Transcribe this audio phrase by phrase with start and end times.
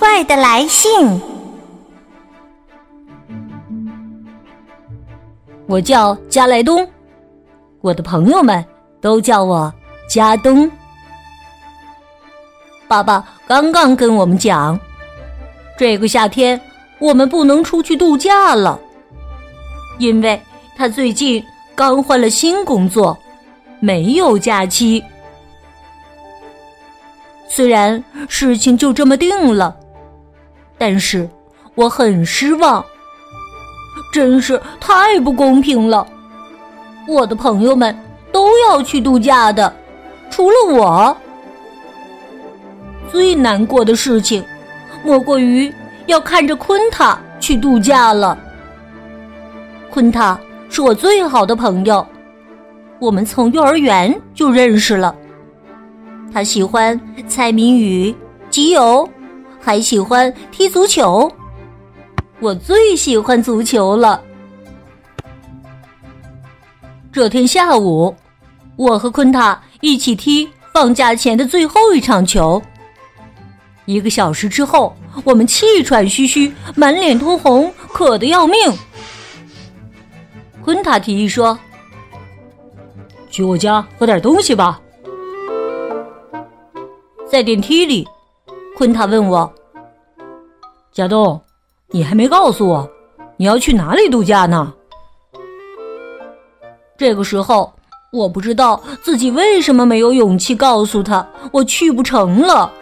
[0.00, 1.20] 怪的来信。
[5.66, 6.88] 我叫加莱东，
[7.82, 8.64] 我的朋友们
[8.98, 9.72] 都叫我
[10.08, 10.68] 加东。
[12.88, 14.80] 爸爸刚刚跟我们讲，
[15.78, 16.58] 这个夏天
[16.98, 18.80] 我们不能出去度假了，
[19.98, 20.40] 因为
[20.76, 23.16] 他最近刚换了新工作，
[23.80, 25.04] 没有假期。
[27.48, 29.76] 虽然事情就这么定了，
[30.80, 31.28] 但是
[31.74, 32.82] 我很失望，
[34.10, 36.06] 真是太不公平了。
[37.06, 37.94] 我的朋友们
[38.32, 39.70] 都要去度假的，
[40.30, 41.14] 除了我。
[43.12, 44.42] 最难过的事情，
[45.04, 45.70] 莫过于
[46.06, 48.38] 要看着昆塔去度假了。
[49.90, 52.06] 昆塔是我最好的朋友，
[52.98, 55.14] 我们从幼儿园就认识了。
[56.32, 58.14] 他喜欢猜谜语、
[58.48, 59.06] 集邮，
[59.60, 61.30] 还喜欢踢足球。
[62.40, 64.20] 我最喜欢足球了。
[67.12, 68.14] 这天下午，
[68.76, 72.62] 我和昆塔一起踢放假前的最后一场球。
[73.84, 78.56] 一个小时之后，我们气喘吁吁，满脸通红，渴得要命。
[80.62, 81.58] 昆塔提议说
[83.28, 84.80] ：“去我家喝点东西吧。”
[87.28, 88.06] 在电梯里，
[88.80, 89.52] 昆塔问我
[90.90, 91.38] ：“贾东，
[91.88, 92.90] 你还没告诉我，
[93.36, 94.72] 你要去哪里度假呢？”
[96.96, 97.70] 这个时候，
[98.10, 102.72] 我不知道自己为什么没有勇气告诉他我去不成了。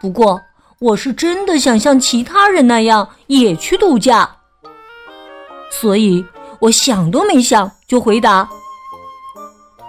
[0.00, 0.40] 不过，
[0.78, 4.30] 我是真的想像其他人那样也去度假，
[5.68, 6.24] 所以
[6.60, 8.48] 我想都没想就回答：“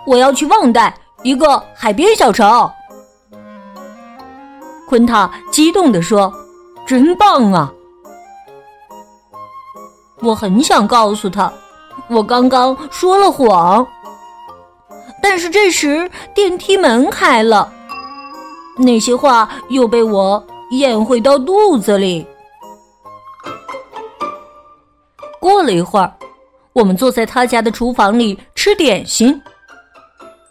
[0.07, 2.67] 我要去旺代，一个海边小城。”
[4.89, 6.33] 昆塔激动地说
[6.83, 7.71] ：“真棒啊！”
[10.19, 11.53] 我很想告诉他，
[12.09, 13.85] 我刚刚说了谎。
[15.21, 17.71] 但是这时电梯门开了，
[18.77, 22.25] 那些话又被我咽回到肚子里。
[25.39, 26.11] 过了一会儿，
[26.73, 29.39] 我们坐在他家的厨房里吃点心。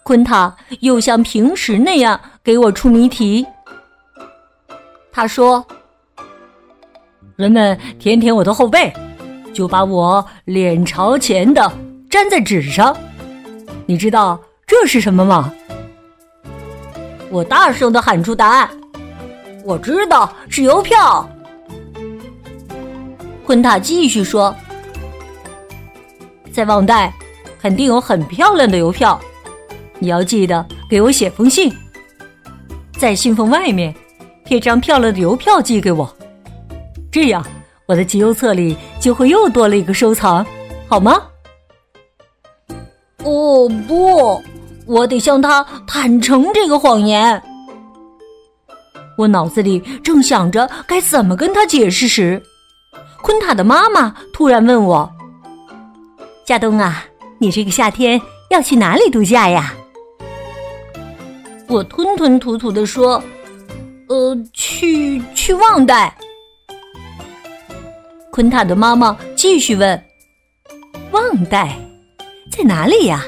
[0.05, 3.45] 昆塔又像平时那样给我出谜题。
[5.11, 5.67] 他说
[7.37, 8.93] ：“人们舔舔我的后背，
[9.53, 11.73] 就把我脸朝前的
[12.11, 12.97] 粘在纸上。
[13.87, 15.53] 你知道这是什么吗？”
[17.31, 18.71] 我大声的喊出答案
[19.65, 21.29] ：“我知道是邮票。”
[23.45, 24.55] 昆塔继续说
[26.53, 27.13] ：“在旺代，
[27.61, 29.19] 肯定有很漂亮的邮票，
[29.99, 31.75] 你要记得给我写封信，
[32.99, 33.95] 在信封外面。”
[34.49, 36.11] 贴张漂亮的邮票寄给我，
[37.13, 37.45] 这样
[37.85, 40.45] 我的集邮册里就会又多了一个收藏，
[40.89, 41.21] 好吗？
[43.25, 44.43] 哦不，
[44.87, 47.43] 我得向他坦诚这个谎言。
[49.19, 52.43] 我脑子里正想着该怎么跟他解释时，
[53.21, 55.13] 昆塔的妈妈突然问我
[56.49, 57.05] ：“夏冬啊，
[57.37, 59.75] 你这个夏天要去哪里度假呀？”
[61.69, 63.23] 我吞吞吐吐的说。
[64.09, 66.17] 呃，去去旺代。
[68.31, 70.03] 昆塔的妈妈继续问
[71.13, 71.77] ：“旺代
[72.51, 73.25] 在哪里呀？”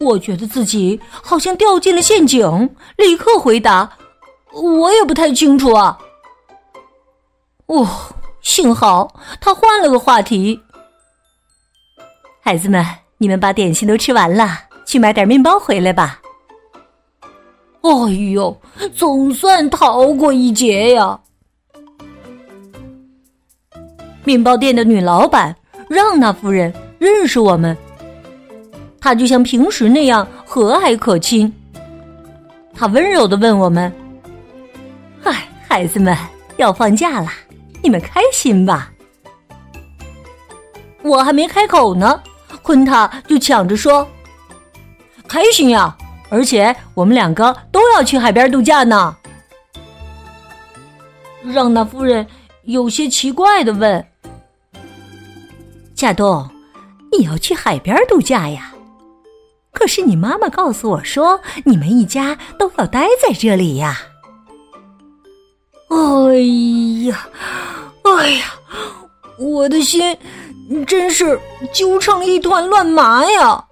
[0.00, 3.90] 我觉得自己好像掉进了陷阱，立刻回答
[4.52, 5.98] ：“我也不太清楚啊。”
[7.66, 7.86] 哦，
[8.42, 10.60] 幸好他换了个话题。
[12.40, 12.84] 孩子们，
[13.18, 14.48] 你们把点心都吃完了，
[14.86, 16.20] 去买点面包回来吧。
[17.84, 18.56] 哎呦，
[18.94, 21.20] 总算逃过一劫呀！
[24.24, 25.54] 面包店的女老板
[25.86, 27.76] 让娜夫人认识我们，
[28.98, 31.52] 她就像平时那样和蔼可亲。
[32.72, 33.92] 她温柔的问我们
[35.22, 36.16] ：“嗨，孩子们，
[36.56, 37.28] 要放假了，
[37.82, 38.90] 你们开心吧？”
[41.04, 42.18] 我还没开口呢，
[42.62, 44.08] 昆塔就抢着说
[45.28, 45.94] ：“开心呀！”
[46.28, 49.16] 而且我们两个都要去海边度假呢。
[51.44, 52.26] 让那夫人
[52.62, 54.04] 有些奇怪的问
[55.94, 56.48] ：“夏冬，
[57.12, 58.72] 你要去海边度假呀？
[59.72, 64.00] 可是你妈妈告诉我说，你们一家都要待在这里呀。”
[65.90, 66.34] 哎
[67.06, 67.28] 呀，
[68.02, 68.44] 哎呀，
[69.38, 70.16] 我的心
[70.86, 71.38] 真是
[71.72, 73.64] 揪成一团乱麻呀！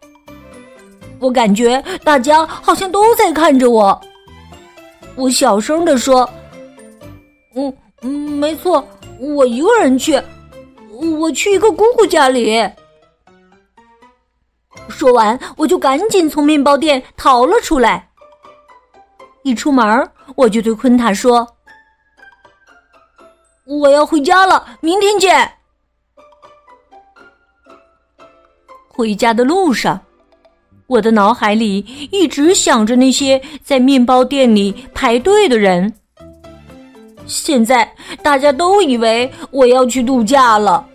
[1.23, 3.99] 我感觉大家好像都在看着我。
[5.15, 6.29] 我小声的说
[7.55, 8.85] ：“嗯嗯，没错，
[9.21, 10.21] 我一个人去，
[11.21, 12.69] 我去一个姑姑家里。”
[14.91, 18.11] 说完，我就赶紧从面包店逃了出来。
[19.45, 21.47] 一出门，我就对昆塔说。
[23.65, 25.53] 我要回家了，明天见。
[28.89, 30.01] 回家的路上，
[30.93, 31.79] 我的脑海里
[32.11, 35.91] 一直想着那些在面包店里排队的人。
[37.27, 37.91] 现在
[38.23, 40.87] 大家都以为我要去度假了。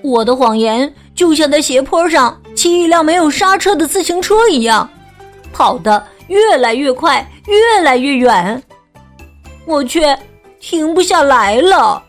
[0.00, 4.88] 我的谎言就像在斜坡上骑一辆没有刹车的自行车一样，
[5.52, 8.62] 跑得越来越快，越来越远。
[9.66, 10.18] 我却。
[10.64, 12.00] 停不下来了。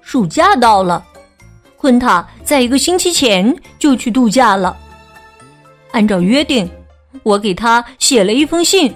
[0.00, 1.04] 暑假到了，
[1.76, 4.76] 昆塔在一个星期前就去度假了。
[5.92, 6.70] 按照约定，
[7.22, 8.94] 我给他写了一封信，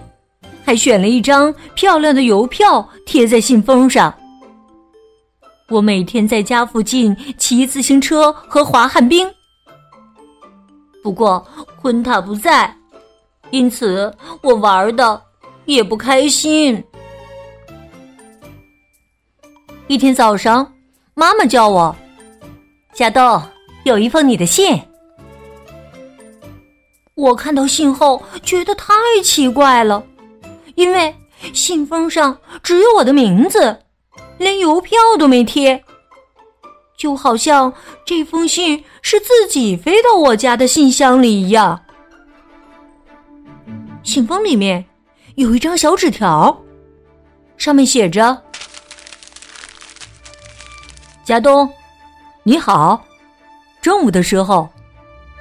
[0.64, 4.14] 还选了一张漂亮的邮票贴在信封上。
[5.68, 9.28] 我每天在家附近骑自行车和滑旱冰，
[11.02, 11.46] 不过
[11.80, 12.76] 昆塔不在，
[13.50, 15.22] 因此我玩的。
[15.66, 16.80] 也不开心。
[19.88, 20.72] 一天早上，
[21.14, 21.96] 妈妈叫我
[22.96, 23.42] ：“夏豆，
[23.84, 24.80] 有一封你的信。”
[27.14, 30.02] 我看到信后觉得太奇怪了，
[30.76, 31.14] 因为
[31.52, 33.78] 信封上只有我的名字，
[34.38, 35.84] 连邮票都没贴，
[36.96, 37.70] 就好像
[38.06, 41.78] 这封信是自己飞到我家的信箱里一样。
[44.02, 44.82] 信封里面。
[45.34, 46.62] 有一张小纸条，
[47.58, 48.42] 上面写着
[51.26, 51.70] ：“家东，
[52.48, 53.04] 你好，
[53.82, 54.68] 中午的时候，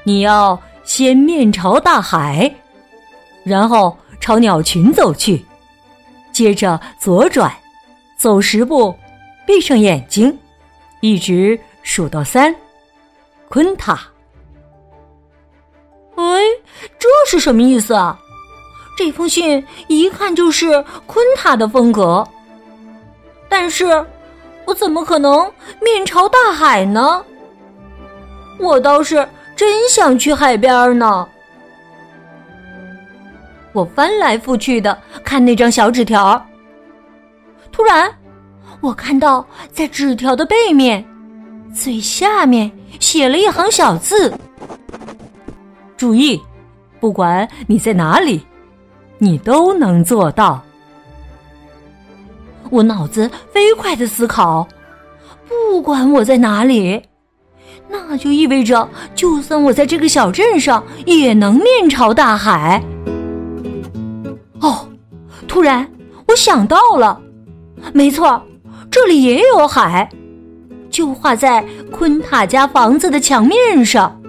[0.03, 2.51] 你要先面朝大海，
[3.43, 5.45] 然后朝鸟群走去，
[6.31, 7.55] 接着左转，
[8.17, 8.91] 走十步，
[9.45, 10.35] 闭上眼睛，
[10.99, 12.55] 一直数到三，
[13.49, 13.99] 昆塔。”
[16.17, 16.41] 哎，
[16.97, 18.19] 这是什么意思啊？
[18.97, 22.27] 这封信一看就是昆塔的风格，
[23.47, 24.03] 但是
[24.65, 25.51] 我怎么可能
[25.81, 27.23] 面朝大海呢？
[28.59, 31.27] 我倒是真想去海边呢。
[33.73, 36.44] 我翻来覆去的看那张小纸条，
[37.71, 38.09] 突然
[38.81, 41.06] 我看到在纸条的背面
[41.73, 44.33] 最下面写了一行小字
[45.97, 46.41] ：“注意，
[47.00, 48.45] 不管你在哪里。”
[49.17, 50.62] 你都能做到。
[52.75, 54.68] 我脑子飞快的思考，
[55.48, 57.01] 不管我在哪里，
[57.88, 62.84] 那就意味着，就算我在这个小镇上，也能面朝大海。
[64.60, 64.89] 哦，
[65.48, 65.89] 突然
[66.27, 67.22] 我想到了，
[67.94, 68.44] 没错，
[68.91, 70.10] 这里也有海，
[70.89, 71.63] 就画在
[71.94, 74.22] 昆塔家房子的墙面上。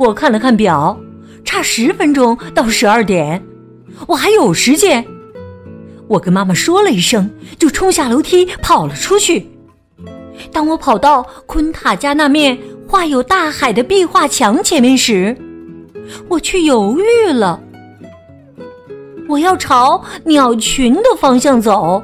[0.00, 0.98] 我看了看表。
[1.42, 3.42] 差十分钟到十二点，
[4.06, 5.04] 我还有时间。
[6.10, 9.48] 我跟妈妈说了一声，就冲下楼梯跑了出去。
[10.50, 15.36] 当我跑到昆塔家那面画有大海的壁画墙前面时，
[16.26, 17.62] 我却犹豫了。
[19.28, 22.02] 我要朝鸟群的方向走，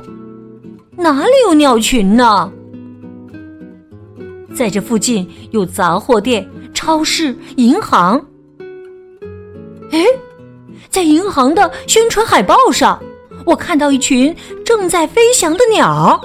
[0.96, 2.48] 哪里有鸟群呢？
[4.54, 8.24] 在这附近有杂货店、超市、银行。
[9.90, 10.04] 哎，
[10.88, 13.02] 在银行的宣传海报上，
[13.46, 14.34] 我看到一群
[14.64, 16.20] 正在飞翔的鸟。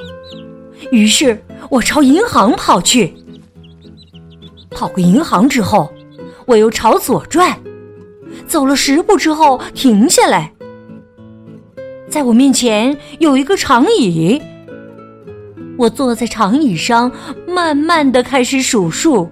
[0.92, 3.13] 于是我朝银行跑去。
[4.72, 5.94] 跑过银行之后，
[6.48, 7.58] 我又朝左转，
[8.48, 10.51] 走了十步之后停下来。
[12.10, 14.42] 在我面前有一个长椅，
[15.78, 17.12] 我坐在长椅上，
[17.48, 19.30] 慢慢的开始数数：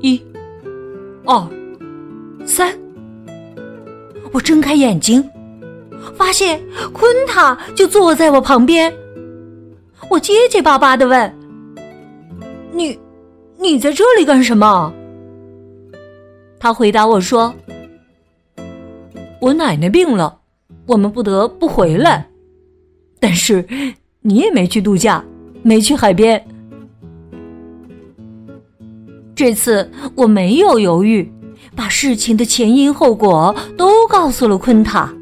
[0.00, 0.20] 一、
[1.24, 1.48] 二、
[2.44, 2.76] 三。
[4.32, 5.22] 我睁开眼睛，
[6.14, 8.92] 发现昆塔就坐在我旁边。
[10.08, 11.34] 我结结巴巴的问
[12.72, 12.98] ：“你，
[13.58, 14.92] 你在这里干什么？”
[16.60, 17.54] 他回答我说
[19.40, 20.38] ：“我奶奶病了，
[20.86, 22.28] 我们不得不回来。
[23.18, 23.66] 但是
[24.20, 25.24] 你也没去度假，
[25.62, 26.46] 没去海边。
[29.34, 31.30] 这次我没有犹豫，
[31.74, 35.12] 把事情的前因后果都告诉了昆塔，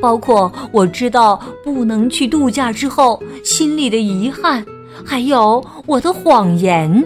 [0.00, 4.64] 包括我知道不能去度假之后心里的遗憾，
[5.04, 7.04] 还有我的谎言。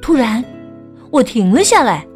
[0.00, 0.44] 突然，
[1.10, 2.06] 我停了下来。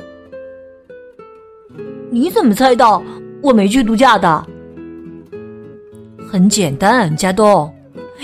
[2.11, 3.03] 你怎么猜到
[3.43, 4.47] 我没去度假的？
[6.31, 7.73] 很简单，加东，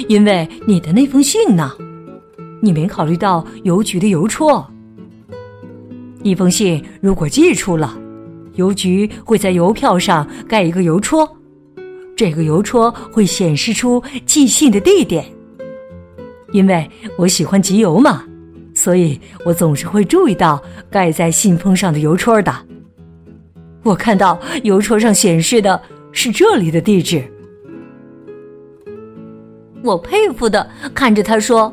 [0.09, 1.73] 因为你的那封信呢。
[2.61, 4.67] 你没考虑到邮局的邮戳。
[6.23, 7.95] 一封信如果寄出了，
[8.55, 11.29] 邮局会在邮票上盖一个邮戳，
[12.17, 15.25] 这个邮戳会显示出寄信的地点。
[16.53, 18.25] 因为我喜欢集邮嘛，
[18.75, 22.55] 所以我总是会注意到盖在信封上的邮戳的。
[23.83, 25.81] 我看到邮戳上显示的
[26.13, 27.23] 是这里的地址。
[29.83, 31.73] 我佩服的看着他说。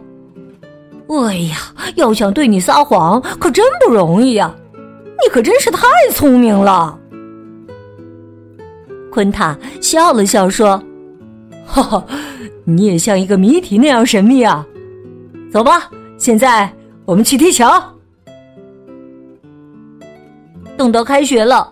[1.27, 1.57] 哎呀，
[1.97, 4.55] 要想对你撒谎可真不容易呀！
[5.23, 6.97] 你可真是太聪明了。
[9.11, 10.81] 昆塔笑了笑说
[11.67, 12.05] ：“哈哈，
[12.63, 14.65] 你也像一个谜题那样神秘啊！
[15.51, 16.71] 走吧，现在
[17.05, 17.65] 我们去踢球。
[20.77, 21.71] 等到开学了，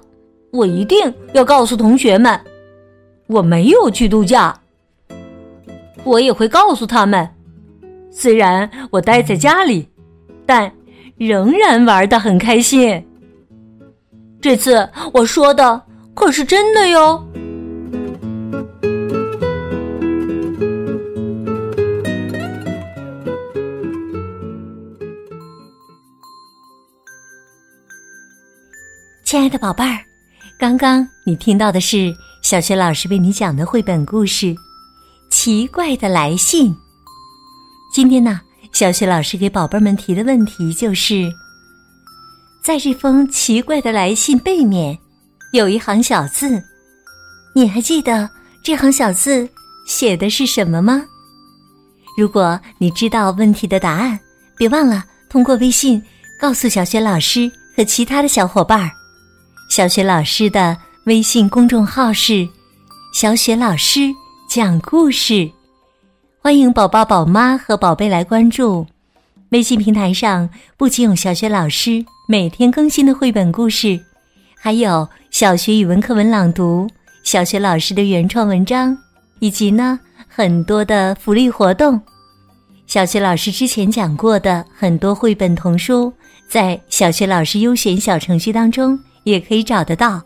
[0.52, 2.40] 我一定要告诉同学们，
[3.28, 4.54] 我没有去度假。
[6.04, 7.28] 我也会告诉他们。”
[8.12, 9.88] 虽然我待在家里，
[10.46, 10.70] 但
[11.16, 13.06] 仍然玩的很开心。
[14.42, 15.82] 这次我说的
[16.16, 17.26] 可是真的哟。
[29.26, 30.00] 亲爱的宝贝儿，
[30.58, 34.48] 刚刚你听到的是小学老师为你讲的绘本故事
[35.30, 36.72] 《奇怪的来信》。
[37.94, 38.40] 今天呢，
[38.72, 41.30] 小雪老师给宝贝们提的问题就是：
[42.62, 44.98] 在这封奇怪的来信背面，
[45.54, 46.62] 有一行小字，
[47.56, 48.30] 你还记得
[48.64, 49.48] 这行小字
[49.88, 51.04] 写的是什么吗？
[52.18, 54.20] 如果你知道问题的答案，
[54.58, 56.04] 别忘了通过微信
[56.40, 58.92] 告诉小雪老师和其他的小伙伴儿。
[59.70, 62.48] 小雪老师的微信公众号是
[63.14, 64.14] “小雪老师
[64.50, 65.50] 讲故事”。
[66.42, 68.86] 欢迎宝宝、宝妈和宝贝来关注
[69.50, 74.00] 微信平台上，不仅有小学老师每天更新的绘本故事，
[74.56, 76.88] 还有小学语文课文朗读、
[77.24, 78.96] 小学老师的原创文章，
[79.40, 82.00] 以及呢很多的福利活动。
[82.86, 86.14] 小学老师之前讲过的很多绘本童书，
[86.48, 90.22] 在小学老师优选小程序当中也可以找得到。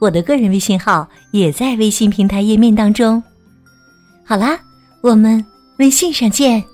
[0.00, 3.22] 我的个人微信号也在微信平台页面当中。
[4.24, 4.58] 好啦。
[5.00, 6.64] 我们微信上见。